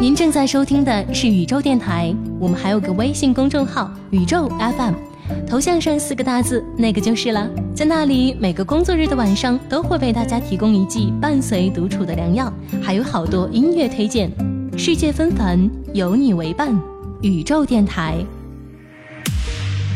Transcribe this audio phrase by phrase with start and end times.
[0.00, 4.94] 您正在收听的是宇宙电台，我们还有个微信公众号“宇宙 FM”，
[5.44, 7.50] 头像上四个大字那个就是了。
[7.74, 14.30] 在那里，每个工作日的晚上都会为大家提供一剂伴随独处的良药，还有好多音乐推荐。
[14.78, 16.80] 世界纷繁，有你为伴，
[17.20, 18.24] 宇宙电台。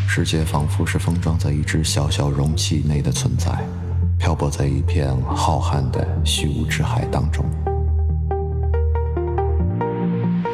[0.05, 3.49] 世界仿佛是封装在一只小小容器内的存在，
[4.19, 7.45] 漂泊在一片浩瀚的虚无之海当中。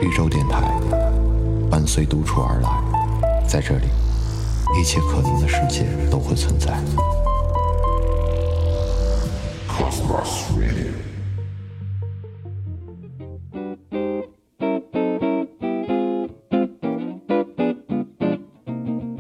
[0.02, 0.62] 宇宙电台
[1.70, 2.70] 伴随独处而来，
[3.46, 3.86] 在这里，
[4.80, 6.80] 一切可能的世界都会存在。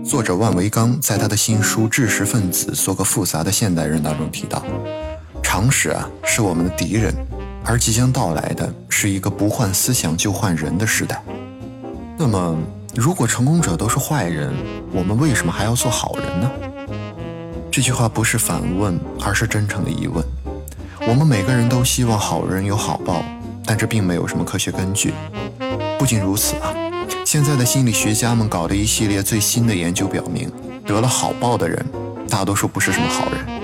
[0.03, 4.63] 作者万维刚在他的新书《知识分子做个复杂的现代人》当中提到，
[5.43, 7.13] 常识啊是我们的敌人，
[7.69, 11.21] 而即将到来的是一个不换思想就换人的时代。
[12.17, 12.57] 那么，
[12.95, 14.51] 如果成功者都是坏人，
[14.91, 16.51] 我们为什么还要做好人呢？
[17.69, 20.25] 这句话不是反问，而是真诚的疑问。
[21.07, 23.23] 我们每个人都希望好人有好报，
[23.63, 25.13] 但这并没有什么科学根据。
[25.99, 26.73] 不仅如此啊。
[27.23, 30.51] 现在的心理学家们搞的一系列最新的研究表明，
[30.87, 31.85] 得了好报的人，
[32.27, 33.58] 大多数不是什么好人。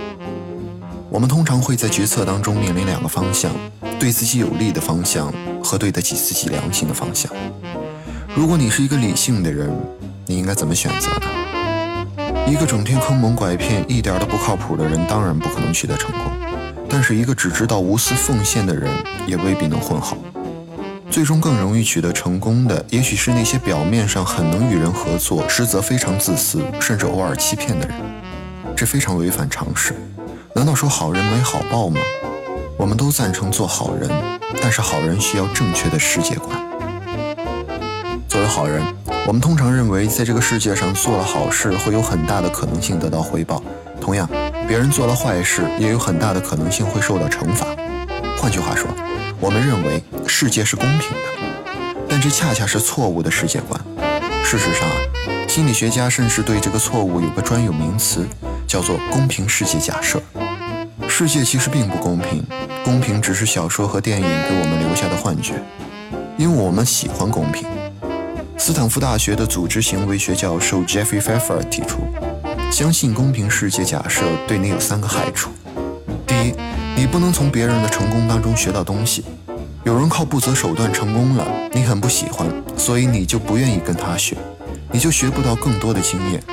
[1.16, 3.50] 我们通常会在决策当中面临两个方向：
[3.98, 7.32] 对自己有利的方向和对得起自己良心的方向。
[8.36, 9.74] 如果你是一个理性的人，
[10.26, 12.06] 你应该怎么选择呢？
[12.46, 16.24] 一个整天坑蒙拐骗、一点都不靠谱的人，当然不可能取得成功；
[16.90, 18.92] 但是一个只知道无私奉献的人，
[19.26, 20.18] 也未必能混好。
[21.10, 27.96] 最终更容易取得成功的，也许是那些表面上很能与人合作，实则非常自私，甚至偶尔欺骗的人。
[28.76, 29.96] 这非常违反常识。
[30.56, 32.00] 难道说好人没好报吗？
[32.78, 34.10] 我们都赞成做好人，
[34.62, 36.58] 但是好人需要正确的世界观。
[38.30, 38.82] 作为好人，
[39.28, 43.62] 我们通常认为，在这个世界上做了好事，会有很大的可能性得到回报；
[44.00, 44.26] 同样，
[44.66, 47.68] 别人做了坏事，也有很大的可能性会受到惩罚。
[48.38, 48.88] 换句话说，
[49.42, 53.78] 我们认为世界是公平的，但这恰恰是错误的世界观。
[54.42, 54.96] 事实上啊，
[55.50, 58.26] 心理学家甚至对这个错误有个专有名词，
[58.66, 60.22] 叫做“公平世界假设”。
[61.18, 62.44] 世界其实并不公平，
[62.84, 65.54] 公平只是小说和电影给我们留下的幻觉，
[66.38, 67.66] 因为我们喜欢公平。
[68.58, 72.02] 斯坦福大学的组织行为学教授 Jeffrey Pfeffer 提出，
[72.70, 75.52] 相信公平世界假设对你有三个害处。
[76.28, 76.54] 第一，
[76.98, 79.24] 你不能从别人的成功当中学到东西。
[79.86, 84.36] 有人靠不择手段成功了，你很不喜欢，所以你就不愿意跟他学，
[84.92, 86.44] 你就学不到更多的经验。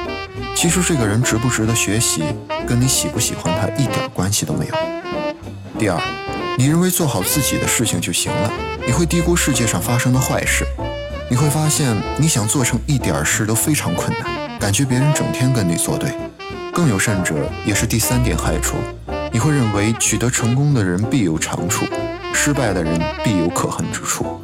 [0.54, 2.22] 其实这个人值不值得学习，
[2.66, 4.74] 跟你喜不喜欢他一点关系都没有。
[5.78, 6.00] 第二，
[6.56, 8.50] 你认为做好自己的事情就行了，
[8.86, 10.64] 你会低估世界上发生的坏事。
[11.28, 16.12] 你会发现，你想做成一点事都非常困难，感觉别人整天跟你作对。
[16.72, 17.34] 更有甚者，
[17.66, 18.76] 也是第三点害处。
[19.32, 21.86] 你会认为取得成功的人必有长处，
[22.32, 24.40] 失败的人必有可恨之处，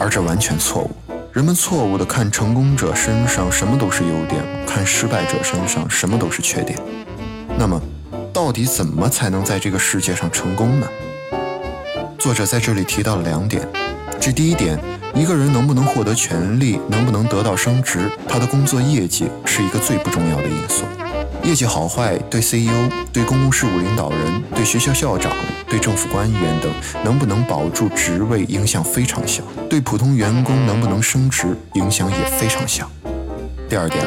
[0.00, 0.90] 而这完全错误。
[1.34, 6.78] 人们错误地看成功者身上什么都是优点，看失败者身上什么都是缺点。
[7.58, 7.82] 那么，
[8.32, 10.86] 到底怎么才能在这个世界上成功呢？
[12.20, 13.68] 作者在这里提到了两点。
[14.20, 14.78] 这第一点，
[15.12, 20.84] 一个人能不能获得权利，能不能得到升职，他的工作业绩是一个最不重要的因素。
[21.44, 25.30] 业绩好坏对 CEO、对公共事务领导人、对学校校长、
[25.68, 26.72] 对政府官员等
[27.04, 32.90] 能不能保住职位影响非常小，对普通员工能不能升职影响也非常小。
[33.68, 34.02] 第二点，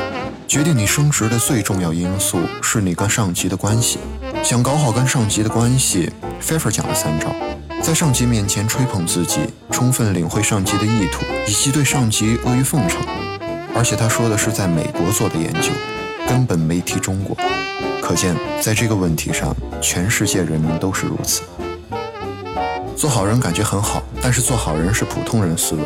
[0.47, 3.99] 决定你升职的最重要因素是你跟上级的关系。
[4.43, 6.11] 想搞好跟上级的关系
[6.41, 7.27] ，Pfeffer 讲了三招：
[7.83, 12.99] 在上级面前吹捧自己，充分领会上级的意图，以及对上级阿谀奉承。
[13.75, 15.69] 而且他说的是在美国做的研究。
[16.27, 17.35] 根本没提中国，
[18.01, 21.41] 可见在这个问题上，全世界人民都是如此。
[22.97, 25.83] 做好人感觉很好，但是做好人是普通人思维。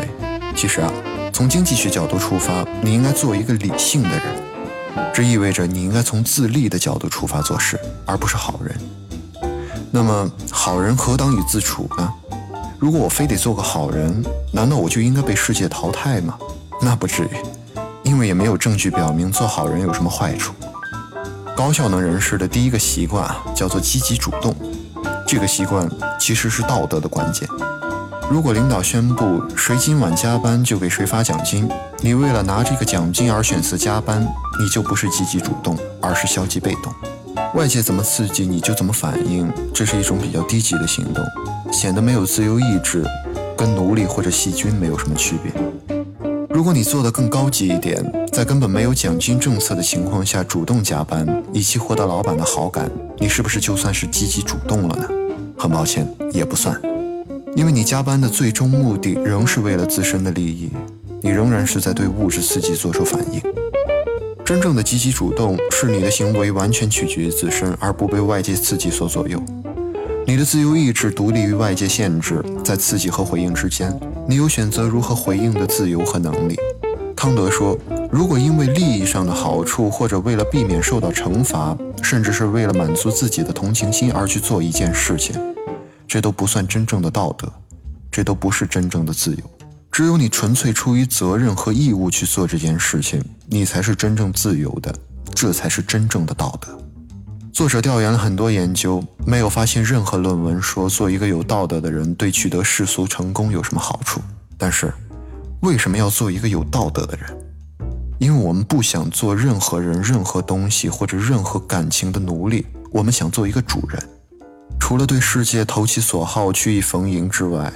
[0.56, 0.92] 其实啊，
[1.31, 4.25] 从经济学角度出发，你应该做一个理性的人，
[5.13, 8.75] 这意味着你应该从自利的角度出发做事，而不是好人。
[9.92, 12.13] 那么，好人何当与自处呢？
[12.80, 16.36] 如果我非得做个好人，难道我就应该被世界淘汰吗？
[16.81, 17.30] 那不至于。
[18.12, 20.54] 因为也没有证据表明做好人有什么坏处。
[21.56, 24.54] 高效能人士的第一个习惯叫做积极主动，
[25.25, 27.48] 这个习惯其实是道德的关键。
[28.30, 31.69] 如果领导宣布谁今晚加班就给谁发奖金，
[32.02, 34.22] 你为了拿这个奖金而选择加班，
[34.60, 36.94] 你就不是积极主动，而是消极被动。
[37.56, 41.24] 外界怎么刺激你就怎么反应，这是一种比较低级的行动，
[41.72, 43.06] 显得没有自由意志，
[43.58, 45.54] 跟奴隶或者细菌没有什么区别。
[46.53, 55.07] 如果你做得更高级一点，在根本没有奖金政策的情况下主动加班，以期获得老板的好感，你是不是就算是积极主动了呢？
[55.57, 56.80] 很抱歉，也不算，
[57.56, 60.69] 因为你加班的最终目的仍是为了自身的利益，
[61.21, 63.42] 你仍然是在对物质刺激做出反应。
[64.44, 69.42] 真正的积极主动是你的行为完全取决于自身，而不被外界刺激所左右。
[70.27, 73.97] 你的自由意志独立于外界限制，在刺激和回应之间，
[74.27, 76.56] 你有选择如何回应的自由和能力。
[77.15, 77.77] 康德说，
[78.12, 85.35] 如果因为利益上的好处，或者为了避免受到惩罚，甚至是为了满足自己的同情心而去做一件事情，
[86.07, 87.51] 这都不算真正的道德，
[88.12, 89.44] 这都不是真正的自由。
[89.91, 94.94] 只有你纯粹出于责任和义务去做这件事情，你才是真正自由的，
[95.35, 96.77] 这才是真正的道德。
[97.53, 104.21] 作者调研了很多研究，没有发现任何论文说做一个有道德的人对取得世俗成功有什么好处。
[104.57, 104.92] 但是，
[105.62, 107.30] 为什么要做一个有道德的人？
[108.19, 114.01] 因为我们不想做任何人、任何东西或者任何感情的奴隶，我们想做一个主人。
[114.80, 117.71] 除了对世界投其所好、曲意逢迎之外，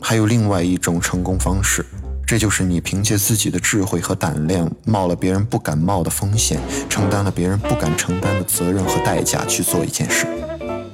[0.00, 1.86] 还有另外一种成功方式，
[2.30, 10.28] 这就是你凭借自己的智慧和胆量，冒了别人不敢冒的风险，承担了别人不敢承担的责任和代价去做一件事。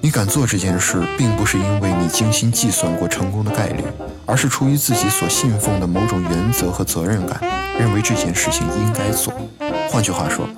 [0.01, 3.85] 你敢做这件事，并不是因为你精心计算过成功的概率，
[4.25, 7.39] 而是出于自己所信奉的某种原则和责任感，
[7.79, 9.31] 认为这件事情应该做。
[9.91, 10.49] 换句话说，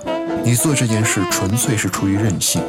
[0.45, 2.63] 你做这件事纯粹是出于任性。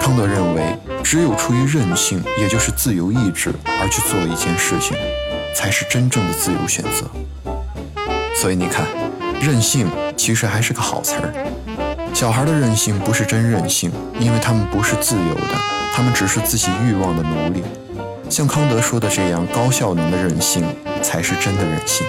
[0.00, 4.96] 康德认为，只有出于任性，也就是自由意志而去做一件事情，
[5.54, 7.08] 才是真正的自由选择。
[8.34, 8.86] 所以你看，
[9.40, 11.32] 任性其实还是个好词儿。
[12.12, 15.54] 小孩的任性不是真任性，因为他们不是自由的，
[15.94, 17.62] 他们只是自己欲望的奴隶。
[18.28, 20.64] 像康德说的这样，高效能的任性
[21.02, 22.06] 才是真的任性。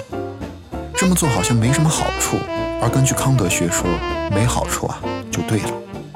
[0.94, 2.36] 这么做好像没什么好处，
[2.80, 3.86] 而根据康德学说，
[4.30, 4.98] 没好处啊，
[5.30, 5.70] 就对了。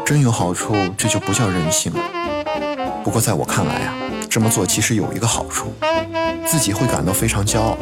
[0.05, 2.01] 真有好处，这就不叫任性了。
[3.05, 3.95] 不过在我看来啊，
[4.29, 5.73] 这么做其实有一个好处，
[6.51, 7.79] 自己会感到非常骄傲。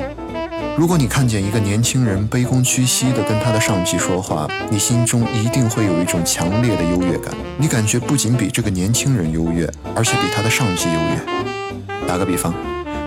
[0.76, 7.34] 如果你看见一个年轻人卑躬屈膝地跟他的上级说话，你心中一定会有一种强烈的优越感。
[7.56, 9.66] 你感觉不仅比这个年轻人优越，
[9.96, 12.06] 而且比他的上级优越。
[12.06, 12.52] 打个比方，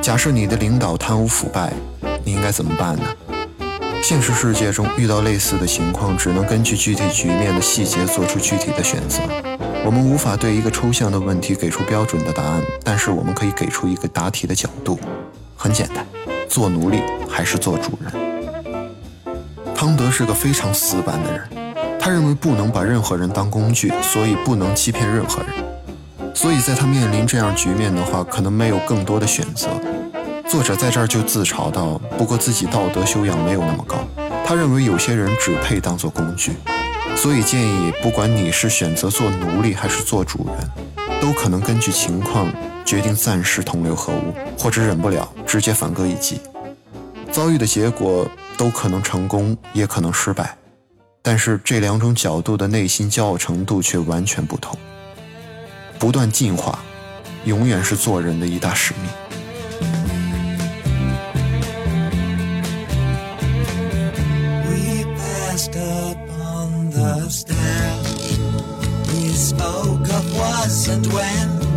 [0.02, 1.72] 假设你的领导贪污腐败，
[2.26, 3.04] 你应该怎么办呢？
[4.02, 9.20] 现实世界中遇到类似的情况，只能根据具体局面的细节做出具体的选择。
[9.86, 15.00] 我们无法对一个抽象的问题给出标准的答案，但是我们可以给出一个答题的角度。
[15.62, 16.04] 很简单，
[16.50, 18.12] 做奴隶还是做主人？
[19.76, 21.48] 康德是个非常死板的人，
[22.00, 26.34] 他认为不能把任何人当工具，所以不能欺骗任何人。
[26.34, 29.68] 所以在他面临这样局面的话，可能没有更多的选择。
[30.50, 33.98] 作者在这儿就自嘲道：“不过自己道德修养没有那么高，
[34.44, 36.54] 他认为有些人只配当做工具，
[37.16, 42.48] 所以建议不管你是选择做奴隶还是做主人，都可能根据情况
[42.92, 46.42] 决定暂时同流合污，或者忍不了直接反戈一击。
[47.32, 50.58] 遭遇的结果都可能成功，也可能失败，
[51.22, 54.78] 但是这两种角度的内心骄傲程度却完全不同。
[55.98, 56.80] 不断进化，
[57.46, 59.10] 永远是做人的一大使命。”
[69.34, 71.71] spoke of was and when,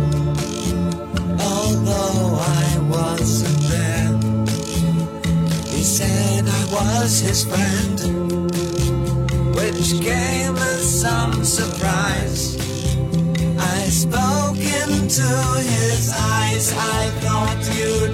[1.65, 4.11] although I wasn't there.
[5.73, 7.97] He said I was his friend,
[9.55, 12.55] which came as some surprise.
[13.57, 15.27] I spoke into
[15.73, 18.13] his eyes, I thought you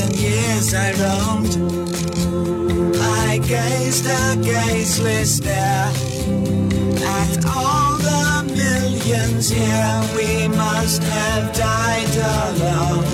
[0.00, 1.56] years and years I roamed.
[2.96, 5.92] I gazed a gazeless stare
[7.04, 8.20] at all the
[8.54, 13.04] Millions here, we must have died alone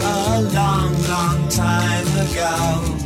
[0.00, 3.03] a long, long time ago.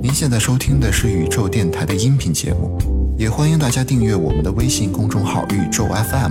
[0.00, 2.78] 您现在收听的是宇宙电台的音频节目，
[3.18, 6.30] 也欢迎大家订阅我们的微信公众号“宇宙 FM”。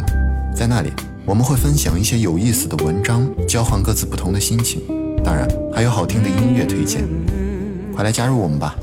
[0.55, 0.89] 在那里，
[1.25, 4.81] 我们会分享一些有意思的文章，交换各自不同的心情，
[5.21, 7.03] 当然还有好听的音乐推荐。
[7.93, 8.73] 快来加入我们吧！